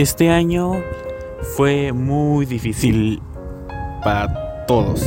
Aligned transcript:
Este 0.00 0.30
año 0.30 0.82
fue 1.58 1.92
muy 1.92 2.46
difícil 2.46 3.20
para 4.02 4.64
todos. 4.64 5.04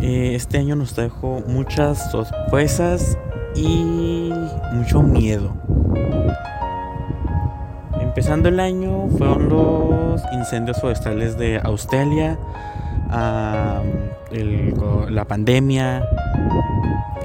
Eh, 0.00 0.36
este 0.36 0.58
año 0.58 0.76
nos 0.76 0.94
trajo 0.94 1.42
muchas 1.48 2.12
sorpresas 2.12 3.18
y 3.56 4.32
mucho 4.72 5.02
miedo. 5.02 5.52
Empezando 8.00 8.48
el 8.48 8.60
año 8.60 9.08
fueron 9.18 9.48
los 9.48 10.22
incendios 10.32 10.80
forestales 10.80 11.36
de 11.36 11.58
Australia, 11.64 12.38
la 13.10 13.82
pandemia, 15.26 16.08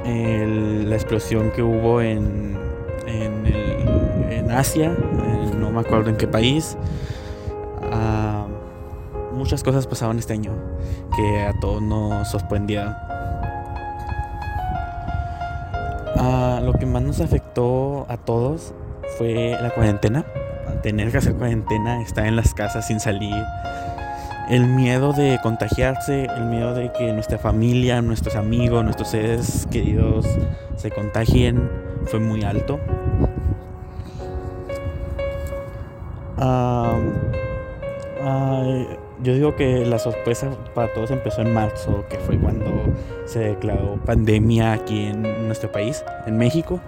la 0.03 0.95
explosión 0.95 1.51
que 1.51 1.61
hubo 1.61 2.01
en, 2.01 2.57
en, 3.05 3.45
Asia, 4.51 4.89
no 4.89 5.34
me 5.75 5.81
acuerdo 5.81 6.09
en 6.09 6.17
qué 6.17 6.27
país. 6.27 6.77
muchas 9.33 9.63
cosas 9.63 9.85
pasaban 9.85 10.17
este 10.17 10.33
año 10.33 10.53
que 11.15 11.41
a 11.41 11.53
todos 11.59 11.81
nos 11.81 12.27
sorprendía. 12.29 12.97
lo 16.61 16.73
que 16.73 16.85
más 16.87 17.03
nos 17.03 17.21
afectó 17.21 18.07
a 18.09 18.17
todos 18.17 18.73
fue 19.17 19.55
la 19.61 19.69
cuarentena. 19.69 20.25
Tener 20.81 21.11
que 21.11 21.17
hacer 21.17 21.35
cuarentena, 21.35 22.01
estar 22.01 22.25
en 22.25 22.35
las 22.35 22.53
casas 22.53 22.87
sin 22.87 22.99
salir. 22.99 23.43
El 24.49 24.67
miedo 24.67 25.13
de 25.13 25.39
contagiarse, 25.41 26.25
el 26.25 26.45
miedo 26.45 26.73
de 26.73 26.91
que 26.91 27.11
nuestra 27.13 27.37
familia, 27.37 28.01
nuestros 28.01 28.35
amigos, 28.35 28.83
nuestros 28.83 29.09
seres 29.09 29.67
queridos 29.71 30.27
se 30.75 30.91
contagien, 30.91 31.69
fue 32.05 32.19
muy 32.19 32.43
alto. 32.43 32.79
Yo 39.23 39.33
digo 39.33 39.55
que 39.55 39.85
la 39.85 39.99
sorpresa 39.99 40.49
para 40.73 40.93
todos 40.93 41.11
empezó 41.11 41.41
en 41.41 41.53
marzo, 41.53 42.05
que 42.09 42.17
fue 42.17 42.37
cuando 42.37 42.65
se 43.25 43.39
declaró 43.39 43.97
pandemia 44.05 44.73
aquí 44.73 45.05
en 45.05 45.47
nuestro 45.47 45.71
país, 45.71 46.03
en 46.25 46.37
México. 46.37 46.79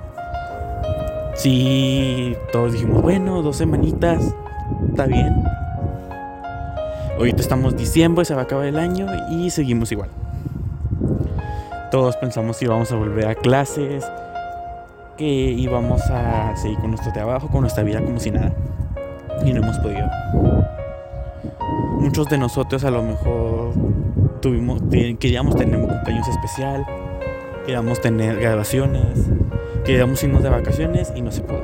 Sí, 1.35 2.35
todos 2.51 2.73
dijimos, 2.73 3.01
bueno, 3.01 3.41
dos 3.41 3.57
semanitas, 3.57 4.33
está 4.89 5.05
bien. 5.05 5.43
Ahorita 7.17 7.41
estamos 7.41 7.75
diciembre, 7.75 8.25
se 8.25 8.33
va 8.33 8.41
a 8.41 8.43
acabar 8.43 8.65
el 8.65 8.77
año 8.77 9.07
y 9.29 9.49
seguimos 9.49 9.91
igual. 9.91 10.09
Todos 11.89 12.17
pensamos 12.17 12.57
que 12.57 12.65
íbamos 12.65 12.91
a 12.91 12.95
volver 12.95 13.27
a 13.27 13.35
clases, 13.35 14.05
que 15.15 15.25
íbamos 15.25 16.01
a 16.09 16.55
seguir 16.57 16.77
con 16.79 16.91
nuestro 16.91 17.13
trabajo, 17.13 17.47
con 17.47 17.61
nuestra 17.61 17.83
vida 17.83 18.01
como 18.01 18.19
si 18.19 18.31
nada. 18.31 18.51
Y 19.45 19.53
no 19.53 19.61
hemos 19.61 19.77
podido. 19.79 20.07
Muchos 21.99 22.27
de 22.29 22.37
nosotros 22.37 22.83
a 22.83 22.91
lo 22.91 23.03
mejor 23.03 23.73
tuvimos, 24.41 24.81
queríamos 25.19 25.55
tener 25.55 25.77
un 25.77 25.87
cumpleaños 25.87 26.27
especial, 26.27 26.85
queríamos 27.65 27.99
tener 28.01 28.39
grabaciones, 28.39 29.29
queríamos 29.83 30.23
irnos 30.23 30.43
de 30.43 30.49
vacaciones 30.49 31.11
y 31.15 31.21
no 31.21 31.31
se 31.31 31.41
pudo. 31.41 31.63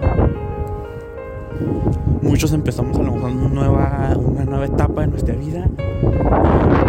Muchos 2.21 2.53
empezamos 2.53 2.97
a 2.97 3.03
lo 3.03 3.11
mejor 3.11 3.31
una 3.31 3.49
nueva, 3.49 4.13
una 4.17 4.45
nueva 4.45 4.65
etapa 4.65 5.01
de 5.01 5.07
nuestra 5.07 5.35
vida. 5.35 5.65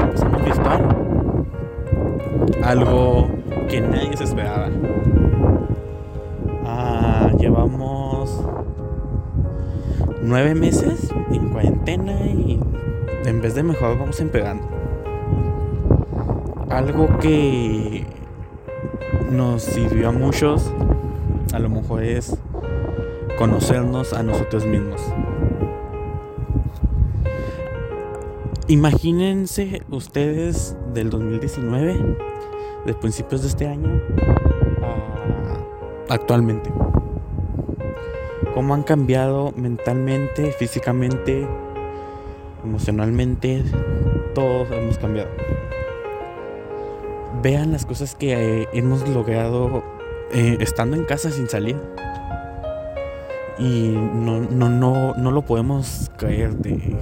Empezamos 0.00 0.44
virtual. 0.44 0.82
Algo 2.62 3.28
que 3.68 3.80
nadie 3.80 4.16
se 4.16 4.24
esperaba. 4.24 4.68
Ah, 6.64 7.30
llevamos 7.38 8.43
nueve 10.24 10.54
meses 10.54 11.10
en 11.30 11.50
cuarentena 11.50 12.18
y 12.26 12.58
en 13.26 13.40
vez 13.42 13.54
de 13.54 13.62
mejor 13.62 13.98
vamos 13.98 14.20
empezando. 14.20 14.66
Algo 16.70 17.18
que 17.18 18.06
nos 19.30 19.62
sirvió 19.62 20.08
a 20.08 20.12
muchos, 20.12 20.72
a 21.52 21.58
lo 21.58 21.68
mejor 21.68 22.02
es 22.02 22.36
conocernos 23.38 24.14
a 24.14 24.22
nosotros 24.22 24.64
mismos. 24.64 25.00
Imagínense 28.66 29.82
ustedes 29.90 30.74
del 30.94 31.10
2019, 31.10 32.16
de 32.86 32.94
principios 32.94 33.42
de 33.42 33.48
este 33.48 33.68
año, 33.68 34.00
actualmente. 36.08 36.72
Cómo 38.54 38.74
han 38.74 38.84
cambiado 38.84 39.52
mentalmente, 39.56 40.52
físicamente, 40.52 41.46
emocionalmente, 42.62 43.64
todos 44.34 44.70
hemos 44.70 44.96
cambiado. 44.98 45.28
Vean 47.42 47.72
las 47.72 47.84
cosas 47.84 48.14
que 48.14 48.62
eh, 48.62 48.68
hemos 48.72 49.08
logrado 49.08 49.82
eh, 50.32 50.56
estando 50.60 50.96
en 50.96 51.04
casa 51.04 51.30
sin 51.30 51.48
salir. 51.48 51.76
Y 53.58 53.88
no, 53.88 54.40
no, 54.40 54.68
no, 54.68 55.14
no 55.14 55.30
lo 55.30 55.42
podemos 55.42 56.10
creer 56.16 56.54
de 56.56 56.96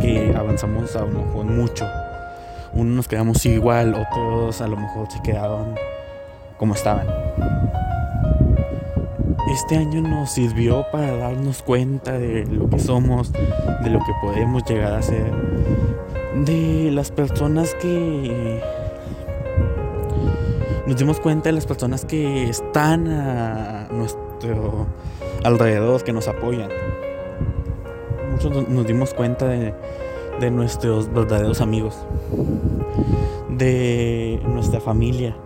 que 0.00 0.34
avanzamos 0.36 0.94
a 0.96 1.00
lo 1.00 1.24
mejor 1.24 1.44
mucho. 1.44 1.86
Unos 2.72 2.94
nos 2.94 3.08
quedamos 3.08 3.44
igual, 3.46 3.94
otros 3.94 4.60
a 4.60 4.68
lo 4.68 4.76
mejor 4.76 5.10
se 5.10 5.20
quedaron 5.22 5.74
como 6.58 6.74
estaban. 6.74 7.06
Este 9.48 9.76
año 9.76 10.02
nos 10.02 10.32
sirvió 10.32 10.84
para 10.90 11.16
darnos 11.16 11.62
cuenta 11.62 12.12
de 12.12 12.44
lo 12.46 12.68
que 12.68 12.80
somos, 12.80 13.32
de 13.32 13.90
lo 13.90 14.00
que 14.00 14.12
podemos 14.20 14.64
llegar 14.64 14.92
a 14.92 15.02
ser, 15.02 15.32
de 16.44 16.90
las 16.92 17.12
personas 17.12 17.74
que 17.76 18.60
nos 20.86 20.96
dimos 20.96 21.20
cuenta 21.20 21.48
de 21.48 21.52
las 21.52 21.66
personas 21.66 22.04
que 22.04 22.48
están 22.48 23.08
a 23.08 23.88
nuestro 23.92 24.86
alrededor, 25.44 26.02
que 26.02 26.12
nos 26.12 26.26
apoyan. 26.26 26.70
Muchos 28.32 28.68
nos 28.68 28.86
dimos 28.86 29.14
cuenta 29.14 29.46
de, 29.46 29.72
de 30.40 30.50
nuestros 30.50 31.12
verdaderos 31.12 31.60
amigos, 31.60 31.96
de 33.48 34.40
nuestra 34.44 34.80
familia. 34.80 35.36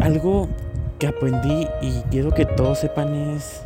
Algo 0.00 0.48
aprendí 1.06 1.68
y 1.80 2.02
quiero 2.10 2.32
que 2.32 2.46
todos 2.46 2.78
sepan 2.78 3.14
es 3.14 3.62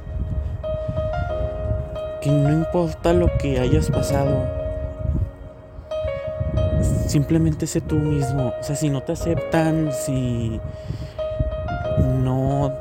que 2.20 2.30
no 2.30 2.52
importa 2.52 3.12
lo 3.12 3.28
que 3.38 3.60
hayas 3.60 3.90
pasado, 3.90 4.44
simplemente 7.06 7.66
sé 7.66 7.80
tú 7.80 7.96
mismo. 7.96 8.52
O 8.60 8.62
sea, 8.62 8.76
si 8.76 8.90
no 8.90 9.02
te 9.02 9.12
aceptan, 9.12 9.90
si 9.92 10.60
no 12.22 12.72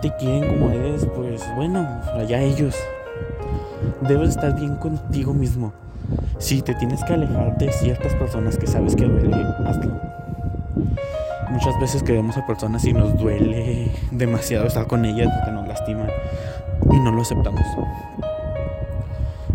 te 0.00 0.14
quieren 0.16 0.48
como 0.48 0.70
eres, 0.70 1.06
pues 1.14 1.42
bueno, 1.56 1.86
allá 2.14 2.40
ellos. 2.40 2.74
Debes 4.02 4.30
estar 4.30 4.54
bien 4.54 4.76
contigo 4.76 5.34
mismo. 5.34 5.72
Si 6.38 6.62
te 6.62 6.74
tienes 6.74 7.02
que 7.04 7.14
alejar 7.14 7.58
de 7.58 7.70
ciertas 7.72 8.14
personas 8.14 8.56
que 8.56 8.66
sabes 8.66 8.96
que 8.96 9.04
duele, 9.04 9.36
hazlo. 9.66 10.17
Muchas 11.50 11.78
veces 11.80 12.02
queremos 12.02 12.36
a 12.36 12.46
personas 12.46 12.84
y 12.84 12.92
nos 12.92 13.18
duele 13.18 13.90
demasiado 14.10 14.66
estar 14.66 14.86
con 14.86 15.04
ellas 15.04 15.28
porque 15.38 15.52
nos 15.52 15.66
lastiman 15.66 16.10
y 16.90 17.00
no 17.00 17.10
lo 17.10 17.22
aceptamos. 17.22 17.62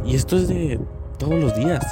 Y 0.06 0.16
esto 0.16 0.38
es 0.38 0.48
de 0.48 0.80
todos 1.18 1.36
los 1.36 1.56
días. 1.56 1.84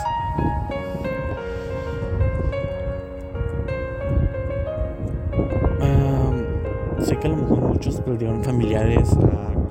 sé 7.12 7.18
que 7.18 7.28
a 7.28 7.32
lo 7.32 7.38
mejor 7.38 7.60
muchos 7.62 8.00
perdieron 8.02 8.44
familiares, 8.44 9.10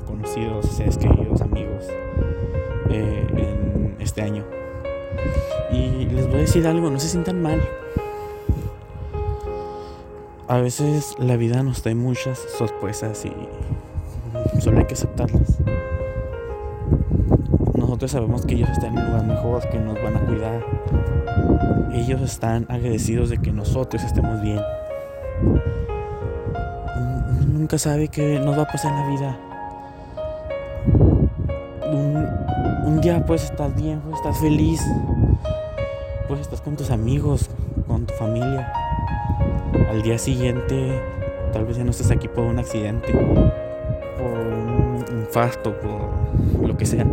conocidos, 0.07 0.67
seres 0.67 0.99
queridos, 0.99 1.41
amigos 1.41 1.87
eh, 2.91 3.27
en 3.37 3.97
este 4.01 4.23
año. 4.23 4.45
Y 5.73 6.07
les 6.07 6.27
voy 6.27 6.37
a 6.37 6.41
decir 6.41 6.67
algo, 6.67 6.91
no 6.91 6.99
se 6.99 7.09
sientan 7.09 7.41
mal. 7.41 7.61
A 10.51 10.59
veces 10.59 11.15
la 11.19 11.37
vida 11.37 11.63
nos 11.63 11.81
trae 11.81 11.95
muchas 11.95 12.39
sorpresas 12.59 13.25
y 13.25 14.61
solo 14.61 14.81
hay 14.81 14.87
que 14.87 14.95
aceptarlas. 14.95 15.59
Nosotros 17.77 18.11
sabemos 18.11 18.45
que 18.45 18.57
ellos 18.57 18.69
están 18.69 18.97
en 18.97 18.99
un 18.99 19.07
lugar 19.07 19.27
mejor, 19.27 19.69
que 19.69 19.79
nos 19.79 19.95
van 20.03 20.17
a 20.17 20.27
cuidar. 20.27 20.67
Ellos 21.95 22.21
están 22.21 22.67
agradecidos 22.69 23.31
de 23.31 23.39
que 23.39 23.53
nosotros 23.53 24.03
estemos 24.03 24.43
bien 24.43 24.61
nunca 27.71 27.79
sabe 27.79 28.09
qué 28.09 28.41
nos 28.41 28.59
va 28.59 28.63
a 28.63 28.67
pasar 28.67 28.91
en 28.91 28.99
la 28.99 29.09
vida. 29.09 29.39
Un, 32.85 33.01
día 33.01 33.25
puedes 33.25 33.45
estar 33.45 33.73
bien, 33.77 34.01
puedes 34.01 34.17
estar 34.17 34.35
feliz, 34.35 34.83
puedes 36.27 36.47
estar 36.47 36.61
con 36.63 36.75
tus 36.75 36.91
amigos, 36.91 37.49
con 37.87 38.07
tu 38.07 38.15
familia. 38.15 38.80
Al 39.89 40.03
día 40.03 40.19
siguiente, 40.19 41.01
tal 41.53 41.65
vez 41.65 41.77
ya 41.77 41.85
no 41.85 41.91
estés 41.91 42.11
aquí 42.11 42.29
por 42.29 42.45
un 42.45 42.59
accidente, 42.59 43.13
por 44.19 45.13
infarto, 45.13 45.79
por 45.81 46.69
lo 46.69 46.77
que 46.77 46.87
sea. 46.87 47.07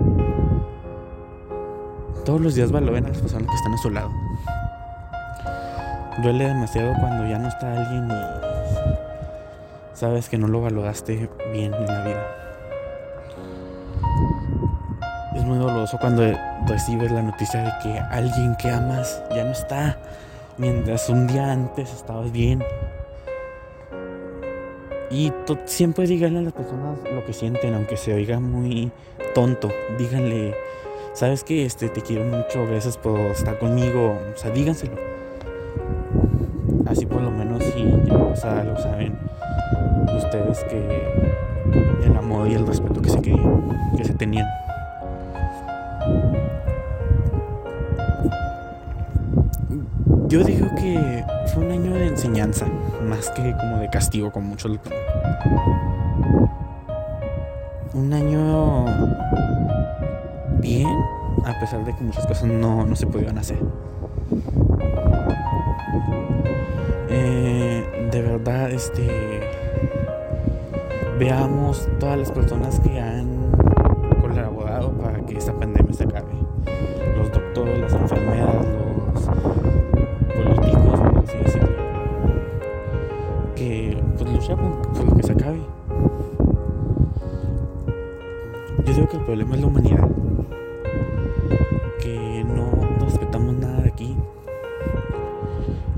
Todos 2.25 2.41
los 2.41 2.55
días 2.55 2.71
valoren 2.71 3.05
a 3.05 3.09
las 3.09 3.19
personas 3.19 3.47
que 3.47 3.55
están 3.55 3.73
a 3.73 3.77
su 3.77 3.89
lado. 3.89 4.11
Duele 6.21 6.47
demasiado 6.47 6.93
cuando 6.99 7.27
ya 7.27 7.39
no 7.39 7.47
está 7.47 7.71
alguien 7.71 8.09
y 8.09 8.37
sabes 9.93 10.29
que 10.29 10.37
no 10.37 10.47
lo 10.47 10.61
valoraste 10.61 11.29
bien 11.51 11.73
en 11.73 11.85
la 11.85 12.03
vida. 12.03 12.25
Es 15.35 15.43
muy 15.43 15.57
doloroso 15.57 15.97
cuando 15.99 16.23
recibes 16.67 17.11
la 17.11 17.21
noticia 17.21 17.63
de 17.63 17.71
que 17.81 17.99
alguien 17.99 18.55
que 18.57 18.71
amas 18.71 19.23
ya 19.35 19.43
no 19.43 19.51
está, 19.51 19.97
mientras 20.57 21.09
un 21.09 21.27
día 21.27 21.51
antes 21.51 21.93
estabas 21.93 22.31
bien. 22.31 22.63
Y 25.09 25.31
siempre 25.65 26.05
díganle 26.05 26.39
a 26.39 26.41
las 26.41 26.53
personas 26.53 26.99
lo 27.13 27.23
que 27.25 27.33
sienten, 27.33 27.73
aunque 27.75 27.95
se 27.95 28.13
oiga 28.13 28.39
muy 28.39 28.91
tonto. 29.33 29.69
Díganle, 29.97 30.53
sabes 31.13 31.43
que 31.43 31.65
este, 31.65 31.89
te 31.89 32.01
quiero 32.01 32.25
mucho, 32.25 32.65
gracias 32.67 32.97
por 32.97 33.19
estar 33.19 33.57
conmigo. 33.57 34.19
O 34.33 34.37
sea, 34.37 34.51
díganselo. 34.51 34.95
Así 36.85 37.05
por 37.05 37.21
lo 37.21 37.31
menos 37.31 37.63
si 37.63 37.85
ya 38.05 38.17
pasa 38.17 38.61
algo, 38.61 38.77
saben 38.77 39.17
ustedes 40.17 40.63
que 40.65 42.05
el 42.05 42.15
amor 42.15 42.47
y 42.47 42.55
el 42.55 42.65
respeto 42.65 43.01
que 43.01 43.09
se 43.09 43.21
querían, 43.21 43.93
que 43.95 44.03
se 44.03 44.13
tenían. 44.13 44.47
Yo 50.27 50.43
digo 50.43 50.67
que 50.75 51.23
fue 51.53 51.65
un 51.65 51.71
año 51.71 51.93
de 51.93 52.07
enseñanza, 52.07 52.65
más 53.01 53.29
que 53.29 53.55
como 53.55 53.77
de 53.77 53.89
castigo, 53.89 54.29
con 54.29 54.45
mucho 54.45 54.67
Un 57.93 58.13
año 58.13 58.85
bien, 60.59 60.99
a 61.45 61.57
pesar 61.61 61.85
de 61.85 61.95
que 61.95 62.03
muchas 62.03 62.27
cosas 62.27 62.43
no, 62.43 62.85
no 62.85 62.95
se 62.97 63.07
pudieron 63.07 63.37
hacer. 63.37 63.57
Eh, 67.09 68.09
de 68.11 68.21
verdad, 68.21 68.69
este. 68.71 69.07
Veamos 71.17 71.87
todas 71.99 72.19
las 72.19 72.31
personas 72.31 72.79
que 72.81 72.99
han 72.99 73.16
problema 89.27 89.55
es 89.55 89.61
la 89.61 89.67
humanidad. 89.67 90.09
Que 91.99 92.45
no 92.45 92.71
respetamos 93.03 93.55
nada 93.55 93.81
de 93.81 93.89
aquí. 93.89 94.15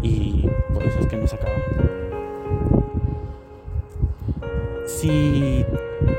Y 0.01 0.49
por 0.73 0.81
eso 0.83 0.99
es 0.99 1.05
que 1.05 1.15
no 1.15 1.27
se 1.27 1.35
acaba. 1.35 1.53
Si 4.87 5.63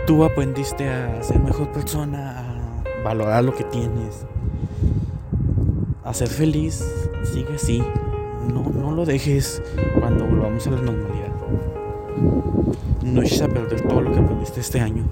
tú 0.07 0.23
aprendiste 0.23 0.89
a 0.89 1.21
ser 1.21 1.41
mejor 1.41 1.73
persona, 1.73 2.39
a 2.39 3.03
valorar 3.03 3.43
lo 3.43 3.57
que 3.57 3.65
tienes, 3.65 4.25
a 6.05 6.15
ser 6.15 6.29
feliz, 6.29 7.11
sigue 7.25 7.57
así. 7.57 7.83
No, 8.55 8.63
no 8.63 8.93
lo 8.93 9.05
dejes 9.05 9.61
cuando 9.99 10.27
volvamos 10.27 10.65
a 10.69 10.71
la 10.71 10.81
normalidad. 10.81 11.33
No 13.03 13.21
eches 13.21 13.43
a 13.43 13.49
perder 13.49 13.81
todo 13.81 14.01
lo 14.01 14.13
que 14.13 14.21
aprendiste 14.21 14.61
este 14.61 14.79
año. 14.79 15.03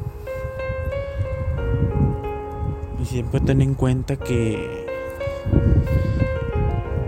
Y 3.01 3.05
siempre 3.05 3.41
ten 3.41 3.61
en 3.63 3.75
cuenta 3.75 4.17
que 4.17 4.87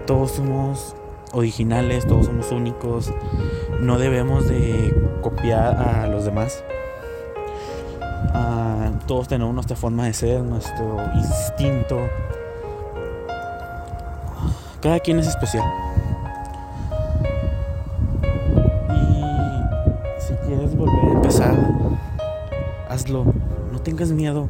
todos 0.06 0.32
somos 0.32 0.94
originales, 1.32 2.06
todos 2.06 2.26
somos 2.26 2.50
únicos. 2.52 3.12
No 3.81 3.98
debemos 3.98 4.48
de 4.48 4.94
copiar 5.22 5.76
a 5.76 6.06
los 6.06 6.25
demás. 6.25 6.62
Ah, 8.32 8.90
todos 9.06 9.28
tenemos 9.28 9.54
nuestra 9.54 9.76
forma 9.76 10.06
de 10.06 10.12
ser, 10.12 10.42
nuestro 10.42 10.98
instinto. 11.14 11.98
Cada 14.81 15.00
quien 15.00 15.19
es 15.19 15.26
especial. 15.26 15.64
Y 18.94 20.22
si 20.22 20.34
quieres 20.46 20.76
volver 20.76 21.04
a 21.04 21.12
empezar, 21.12 21.54
hazlo. 22.88 23.25
No 23.72 23.81
tengas 23.81 24.10
miedo. 24.10 24.48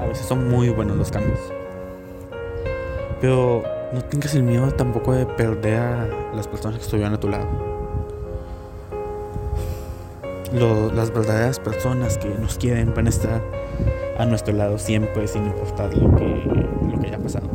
A 0.00 0.06
veces 0.06 0.26
son 0.26 0.48
muy 0.48 0.68
buenos 0.70 0.96
los 0.96 1.10
cambios. 1.10 1.38
Pero 3.20 3.62
no 3.92 4.02
tengas 4.02 4.34
el 4.34 4.42
miedo 4.42 4.70
tampoco 4.72 5.12
de 5.12 5.24
perder 5.24 5.78
a 5.80 6.08
las 6.34 6.48
personas 6.48 6.78
que 6.78 6.84
estuvieron 6.84 7.14
a 7.14 7.20
tu 7.20 7.28
lado. 7.28 7.46
las 10.94 11.12
verdaderas 11.12 11.58
personas 11.58 12.16
que 12.18 12.28
nos 12.28 12.58
quieren 12.58 12.94
van 12.94 13.06
a 13.06 13.10
estar 13.10 13.42
a 14.18 14.26
nuestro 14.26 14.54
lado 14.54 14.78
siempre 14.78 15.26
sin 15.26 15.46
importar 15.46 15.96
lo 15.96 16.14
que, 16.16 17.06
haya 17.06 17.18
pasado. 17.18 17.48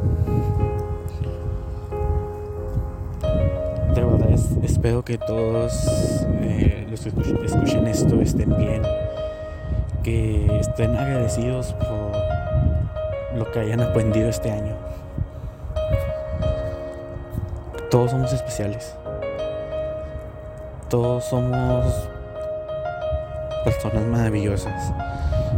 De 3.96 4.04
verdad 4.04 4.30
espero 4.64 5.04
que 5.04 5.18
todos 5.18 6.26
eh, 6.42 6.88
los 6.90 7.02
que 7.02 7.10
escuchen 7.10 7.88
esto 7.88 8.22
estén 8.22 8.56
bien, 8.58 8.82
que 10.10 10.60
estén 10.60 10.98
agradecidos 10.98 11.74
por 11.74 13.38
lo 13.38 13.52
que 13.52 13.60
hayan 13.60 13.82
aprendido 13.82 14.28
este 14.28 14.50
año. 14.50 14.74
Todos 17.92 18.10
somos 18.10 18.34
especiales. 18.34 18.96
Todos 20.90 21.26
somos 21.26 22.10
personas 23.64 24.04
maravillosas. 24.06 24.92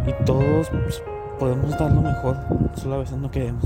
Y 0.05 0.11
todos 0.25 0.67
pues, 0.69 1.01
podemos 1.39 1.77
dar 1.77 1.91
lo 1.91 2.01
mejor, 2.01 2.35
solo 2.75 2.95
a 2.95 2.97
veces 2.99 3.17
no 3.17 3.31
queremos. 3.31 3.63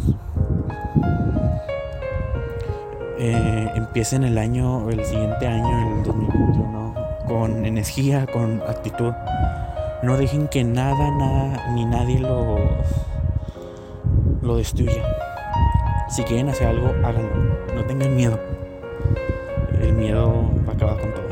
Eh, 3.17 3.71
empiecen 3.73 4.23
el 4.23 4.37
año, 4.37 4.87
el 4.91 5.03
siguiente 5.03 5.47
año, 5.47 5.97
el 5.97 6.03
2021, 6.03 6.93
con 7.27 7.65
energía, 7.65 8.27
con 8.27 8.61
actitud. 8.67 9.13
No 10.03 10.17
dejen 10.17 10.47
que 10.47 10.63
nada, 10.63 11.11
nada, 11.11 11.71
ni 11.73 11.85
nadie 11.85 12.19
lo, 12.19 12.57
lo 14.41 14.57
destruya. 14.57 15.03
Si 16.09 16.23
quieren 16.23 16.49
hacer 16.49 16.67
algo, 16.67 16.89
háganlo. 17.03 17.55
No 17.73 17.83
tengan 17.85 18.15
miedo 18.15 18.39
el 19.81 19.93
miedo 19.93 20.49
va 20.67 20.73
a 20.73 20.75
acabar 20.75 20.99
con 20.99 21.13
todo. 21.13 21.25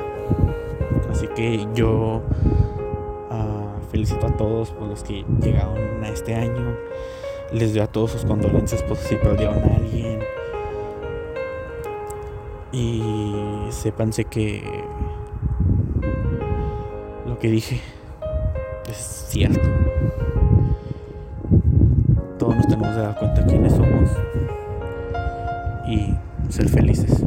Así 1.12 1.28
que 1.28 1.68
yo 1.74 2.22
ah, 3.30 3.76
felicito 3.92 4.28
a 4.28 4.38
todos 4.38 4.72
por 4.72 4.88
los 4.88 5.04
que 5.04 5.26
llegaron 5.42 6.04
a 6.04 6.10
este 6.10 6.36
año. 6.36 6.76
Les 7.52 7.74
doy 7.74 7.82
a 7.82 7.88
todos 7.88 8.12
sus 8.12 8.26
condolencias 8.26 8.82
por 8.84 8.98
si 8.98 9.16
perdieron 9.16 9.58
a 9.64 9.76
alguien. 9.76 10.20
Y 12.72 13.04
sépanse 13.70 14.26
que 14.26 14.64
lo 17.28 17.38
que 17.38 17.50
dije 17.50 17.82
es 18.94 19.26
cierto. 19.30 19.70
Todos 22.38 22.56
nos 22.56 22.68
tenemos 22.68 22.90
que 22.90 23.02
dar 23.02 23.16
cuenta 23.18 23.46
quiénes 23.46 23.74
somos 23.74 24.10
y 25.88 26.16
ser 26.50 26.70
felices. 26.70 27.24